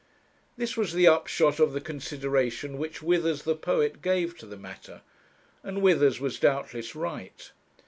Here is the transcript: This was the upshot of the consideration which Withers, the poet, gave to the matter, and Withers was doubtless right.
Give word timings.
This 0.57 0.75
was 0.75 0.93
the 0.95 1.07
upshot 1.07 1.59
of 1.59 1.73
the 1.73 1.79
consideration 1.79 2.79
which 2.79 3.03
Withers, 3.03 3.43
the 3.43 3.53
poet, 3.55 4.01
gave 4.01 4.35
to 4.39 4.47
the 4.47 4.57
matter, 4.57 5.03
and 5.61 5.83
Withers 5.83 6.19
was 6.19 6.39
doubtless 6.39 6.95
right. 6.95 7.51